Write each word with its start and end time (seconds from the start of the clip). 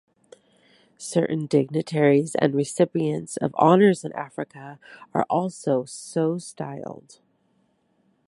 Certain 0.97 1.45
dignitaries 1.45 2.33
and 2.33 2.55
recipients 2.55 3.37
of 3.37 3.53
honours 3.53 4.03
in 4.03 4.11
Africa 4.13 4.79
are 5.13 5.27
also 5.29 5.85
so 5.85 6.39
styled. 6.39 7.19